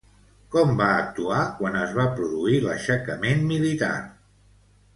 Com 0.53 0.71
va 0.79 0.87
actuar 1.01 1.41
quan 1.59 1.77
es 1.83 1.93
va 1.99 2.07
produir 2.19 2.57
l'aixecament 2.65 3.47
militar? 3.53 3.95